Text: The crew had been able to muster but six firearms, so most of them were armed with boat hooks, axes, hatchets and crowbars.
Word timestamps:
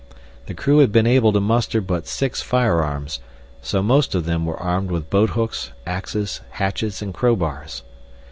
The 0.47 0.55
crew 0.55 0.79
had 0.79 0.91
been 0.91 1.05
able 1.05 1.31
to 1.31 1.39
muster 1.39 1.79
but 1.79 2.07
six 2.07 2.41
firearms, 2.41 3.19
so 3.61 3.83
most 3.83 4.15
of 4.15 4.25
them 4.25 4.47
were 4.47 4.57
armed 4.57 4.89
with 4.89 5.11
boat 5.11 5.29
hooks, 5.37 5.73
axes, 5.85 6.41
hatchets 6.49 7.03
and 7.03 7.13
crowbars. 7.13 7.83